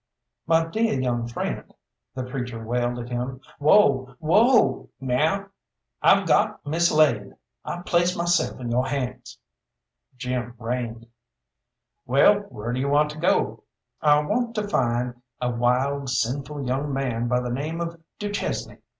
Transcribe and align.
"My 0.47 0.65
deah 0.65 0.95
young 0.99 1.27
friend," 1.27 1.71
the 2.15 2.23
preacher 2.23 2.59
wailed 2.65 2.97
at 2.97 3.09
him. 3.09 3.39
"Whoa! 3.59 4.15
Whoa, 4.17 4.89
now! 4.99 5.49
I've 6.01 6.25
got 6.27 6.65
mislaid! 6.65 7.35
I 7.63 7.83
place 7.83 8.17
myself 8.17 8.59
in 8.59 8.71
yo' 8.71 8.81
hands." 8.81 9.37
Jim 10.17 10.55
reined. 10.57 11.05
"Well, 12.07 12.37
where 12.49 12.73
do 12.73 12.79
you 12.79 12.89
want 12.89 13.11
to 13.11 13.19
go?" 13.19 13.65
"I 14.01 14.21
want 14.21 14.55
to 14.55 14.67
find 14.67 15.21
a 15.39 15.51
wild, 15.51 16.05
a 16.05 16.07
sinful 16.07 16.65
young 16.65 16.91
man 16.91 17.27
by 17.27 17.39
the 17.39 17.51
name 17.51 17.79
of 17.79 18.01
du 18.17 18.31
Chesnay. 18.31 18.79